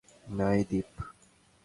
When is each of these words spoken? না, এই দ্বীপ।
না, 0.27 0.47
এই 0.53 0.63
দ্বীপ। 0.63 0.89